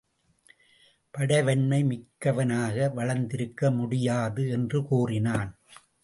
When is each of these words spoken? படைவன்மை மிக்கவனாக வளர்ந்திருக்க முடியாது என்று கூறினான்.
படைவன்மை 1.11 1.83
மிக்கவனாக 1.83 2.89
வளர்ந்திருக்க 2.89 3.71
முடியாது 3.71 4.49
என்று 4.49 4.85
கூறினான். 4.85 5.59